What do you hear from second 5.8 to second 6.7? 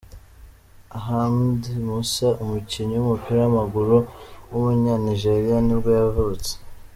yavutse.